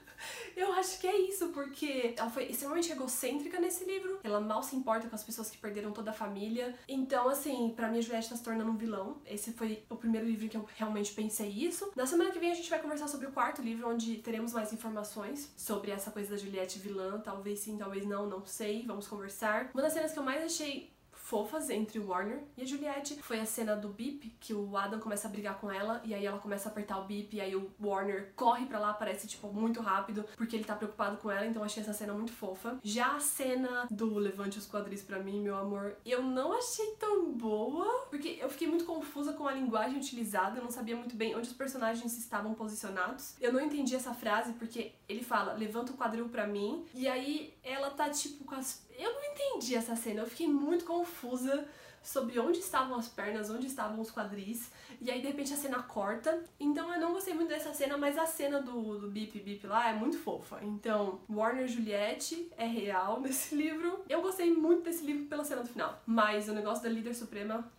Eu 0.55 0.71
acho 0.73 0.99
que 0.99 1.07
é 1.07 1.17
isso, 1.17 1.49
porque 1.49 2.13
ela 2.17 2.29
foi 2.29 2.45
extremamente 2.45 2.91
egocêntrica 2.91 3.59
nesse 3.59 3.83
livro. 3.83 4.19
Ela 4.23 4.39
mal 4.39 4.63
se 4.63 4.75
importa 4.75 5.07
com 5.07 5.15
as 5.15 5.23
pessoas 5.23 5.49
que 5.49 5.57
perderam 5.57 5.91
toda 5.91 6.11
a 6.11 6.13
família. 6.13 6.73
Então, 6.87 7.27
assim, 7.27 7.73
para 7.75 7.89
mim 7.89 7.99
a 7.99 8.01
Juliette 8.01 8.29
tá 8.29 8.35
se 8.35 8.43
tornando 8.43 8.71
um 8.71 8.77
vilão. 8.77 9.17
Esse 9.25 9.51
foi 9.51 9.83
o 9.89 9.95
primeiro 9.95 10.25
livro 10.25 10.47
que 10.47 10.55
eu 10.55 10.67
realmente 10.75 11.13
pensei 11.13 11.49
isso. 11.49 11.91
Na 11.95 12.05
semana 12.05 12.31
que 12.31 12.39
vem 12.39 12.51
a 12.51 12.55
gente 12.55 12.69
vai 12.69 12.79
conversar 12.79 13.07
sobre 13.07 13.27
o 13.27 13.31
quarto 13.31 13.61
livro, 13.61 13.89
onde 13.89 14.17
teremos 14.17 14.53
mais 14.53 14.71
informações 14.71 15.51
sobre 15.57 15.91
essa 15.91 16.11
coisa 16.11 16.31
da 16.31 16.37
Juliette 16.37 16.79
vilã. 16.79 17.19
Talvez 17.19 17.59
sim, 17.59 17.77
talvez 17.77 18.04
não, 18.05 18.27
não 18.27 18.45
sei. 18.45 18.85
Vamos 18.85 19.07
conversar. 19.07 19.69
Uma 19.73 19.83
das 19.83 19.93
cenas 19.93 20.11
que 20.11 20.19
eu 20.19 20.23
mais 20.23 20.43
achei 20.43 20.95
fofas 21.25 21.71
entre 21.71 21.97
o 21.97 22.09
Warner 22.09 22.43
e 22.55 22.61
a 22.61 22.65
Juliette. 22.65 23.15
Foi 23.15 23.39
a 23.39 23.45
cena 23.45 23.75
do 23.75 23.89
bip, 23.89 24.29
que 24.39 24.53
o 24.53 24.77
Adam 24.77 24.99
começa 24.99 25.27
a 25.27 25.31
brigar 25.31 25.59
com 25.59 25.71
ela, 25.71 25.99
e 26.05 26.13
aí 26.13 26.23
ela 26.23 26.37
começa 26.37 26.69
a 26.69 26.71
apertar 26.71 26.99
o 26.99 27.05
bip, 27.05 27.35
e 27.35 27.41
aí 27.41 27.55
o 27.55 27.71
Warner 27.81 28.31
corre 28.35 28.67
pra 28.67 28.77
lá, 28.77 28.93
parece, 28.93 29.27
tipo, 29.27 29.51
muito 29.51 29.81
rápido, 29.81 30.23
porque 30.37 30.55
ele 30.55 30.63
tá 30.63 30.75
preocupado 30.75 31.17
com 31.17 31.31
ela, 31.31 31.47
então 31.47 31.63
achei 31.63 31.81
essa 31.81 31.93
cena 31.93 32.13
muito 32.13 32.31
fofa. 32.31 32.79
Já 32.83 33.15
a 33.15 33.19
cena 33.19 33.87
do 33.89 34.19
Levante 34.19 34.59
os 34.59 34.69
Quadris 34.69 35.01
pra 35.01 35.17
mim, 35.17 35.41
meu 35.41 35.57
amor, 35.57 35.97
eu 36.05 36.21
não 36.21 36.53
achei 36.53 36.91
tão 36.99 37.31
boa, 37.31 38.05
porque 38.11 38.37
eu 38.39 38.49
fiquei 38.49 38.67
muito 38.67 38.85
confusa 38.85 39.33
com 39.33 39.47
a 39.47 39.51
linguagem 39.51 39.97
utilizada, 39.97 40.59
eu 40.59 40.63
não 40.63 40.69
sabia 40.69 40.95
muito 40.95 41.15
bem 41.15 41.35
onde 41.35 41.47
os 41.47 41.55
personagens 41.55 42.15
estavam 42.15 42.53
posicionados. 42.53 43.35
Eu 43.41 43.51
não 43.51 43.59
entendi 43.59 43.95
essa 43.95 44.13
frase, 44.13 44.53
porque 44.53 44.93
ele 45.09 45.23
fala, 45.23 45.53
levanta 45.53 45.91
o 45.91 45.97
quadril 45.97 46.29
pra 46.29 46.45
mim, 46.45 46.85
e 46.93 47.07
aí 47.07 47.54
ela 47.65 47.89
tá, 47.89 48.09
tipo, 48.09 48.45
com 48.45 48.55
as 48.55 48.85
eu 48.97 49.13
não 49.13 49.23
entendi 49.25 49.75
essa 49.75 49.95
cena, 49.95 50.21
eu 50.21 50.27
fiquei 50.27 50.47
muito 50.47 50.85
confusa 50.85 51.67
sobre 52.01 52.39
onde 52.39 52.59
estavam 52.59 52.97
as 52.97 53.07
pernas, 53.07 53.49
onde 53.49 53.65
estavam 53.65 53.99
os 53.99 54.11
quadris, 54.11 54.71
e 55.01 55.09
aí 55.09 55.21
de 55.21 55.27
repente 55.27 55.51
a 55.51 55.57
cena 55.57 55.81
corta. 55.81 56.43
Então 56.59 56.93
eu 56.93 57.01
não 57.01 57.11
gostei 57.11 57.33
muito 57.33 57.49
dessa 57.49 57.73
cena, 57.73 57.97
mas 57.97 58.17
a 58.17 58.27
cena 58.27 58.61
do, 58.61 58.99
do 58.99 59.09
Bip 59.09 59.39
Bip 59.39 59.65
lá 59.65 59.89
é 59.89 59.93
muito 59.93 60.17
fofa. 60.19 60.59
Então, 60.61 61.19
Warner 61.27 61.67
Juliette 61.67 62.51
é 62.57 62.65
real 62.65 63.19
nesse 63.21 63.55
livro. 63.55 64.05
Eu 64.07 64.21
gostei 64.21 64.53
muito 64.53 64.83
desse 64.83 65.03
livro 65.03 65.25
pela 65.25 65.43
cena 65.43 65.63
do 65.63 65.69
final, 65.69 65.99
mas 66.05 66.47
o 66.47 66.53
negócio 66.53 66.83
da 66.83 66.89
líder 66.89 67.15
suprema 67.15 67.69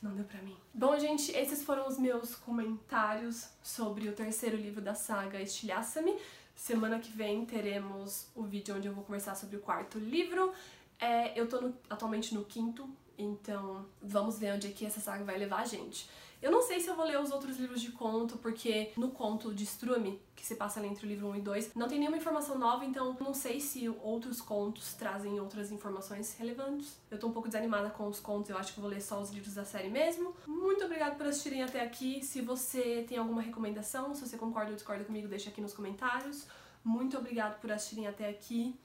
não 0.00 0.14
deu 0.14 0.24
pra 0.24 0.40
mim. 0.42 0.56
Bom, 0.72 0.96
gente, 0.98 1.32
esses 1.32 1.62
foram 1.62 1.88
os 1.88 1.98
meus 1.98 2.34
comentários 2.36 3.48
sobre 3.62 4.08
o 4.08 4.12
terceiro 4.12 4.56
livro 4.56 4.80
da 4.80 4.94
saga 4.94 5.40
Estilhaça-me. 5.40 6.14
Semana 6.54 6.98
que 6.98 7.10
vem 7.10 7.44
teremos 7.44 8.28
o 8.34 8.42
vídeo 8.42 8.74
onde 8.76 8.88
eu 8.88 8.94
vou 8.94 9.04
conversar 9.04 9.34
sobre 9.34 9.56
o 9.56 9.60
quarto 9.60 9.98
livro. 9.98 10.52
É, 10.98 11.38
eu 11.38 11.48
tô 11.48 11.60
no, 11.60 11.76
atualmente 11.90 12.34
no 12.34 12.44
quinto, 12.44 12.88
então 13.18 13.86
vamos 14.02 14.38
ver 14.38 14.54
onde 14.54 14.66
é 14.66 14.70
que 14.70 14.84
essa 14.86 15.00
saga 15.00 15.24
vai 15.24 15.38
levar 15.38 15.60
a 15.60 15.64
gente. 15.64 16.08
Eu 16.44 16.50
não 16.50 16.60
sei 16.60 16.78
se 16.78 16.88
eu 16.88 16.94
vou 16.94 17.06
ler 17.06 17.18
os 17.18 17.30
outros 17.30 17.56
livros 17.56 17.80
de 17.80 17.90
conto, 17.90 18.36
porque 18.36 18.92
no 18.98 19.10
conto 19.10 19.54
de 19.54 19.64
Strume, 19.64 20.20
que 20.36 20.44
se 20.44 20.56
passa 20.56 20.78
ali 20.78 20.88
entre 20.88 21.06
o 21.06 21.08
livro 21.08 21.28
1 21.28 21.36
e 21.36 21.40
2, 21.40 21.74
não 21.74 21.88
tem 21.88 21.98
nenhuma 21.98 22.18
informação 22.18 22.58
nova, 22.58 22.84
então 22.84 23.16
não 23.18 23.32
sei 23.32 23.58
se 23.60 23.88
outros 23.88 24.42
contos 24.42 24.92
trazem 24.92 25.40
outras 25.40 25.72
informações 25.72 26.36
relevantes. 26.36 26.98
Eu 27.10 27.18
tô 27.18 27.28
um 27.28 27.32
pouco 27.32 27.48
desanimada 27.48 27.88
com 27.88 28.06
os 28.08 28.20
contos, 28.20 28.50
eu 28.50 28.58
acho 28.58 28.74
que 28.74 28.80
vou 28.80 28.90
ler 28.90 29.00
só 29.00 29.22
os 29.22 29.30
livros 29.30 29.54
da 29.54 29.64
série 29.64 29.88
mesmo. 29.88 30.36
Muito 30.46 30.84
obrigada 30.84 31.14
por 31.14 31.26
assistirem 31.26 31.62
até 31.62 31.80
aqui. 31.80 32.22
Se 32.22 32.42
você 32.42 33.06
tem 33.08 33.16
alguma 33.16 33.40
recomendação, 33.40 34.14
se 34.14 34.28
você 34.28 34.36
concorda 34.36 34.68
ou 34.68 34.76
discorda 34.76 35.02
comigo, 35.02 35.26
deixa 35.26 35.48
aqui 35.48 35.62
nos 35.62 35.72
comentários. 35.72 36.46
Muito 36.84 37.16
obrigada 37.16 37.54
por 37.54 37.72
assistirem 37.72 38.06
até 38.06 38.28
aqui. 38.28 38.78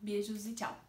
Beijos 0.00 0.46
e 0.46 0.54
tchau! 0.54 0.80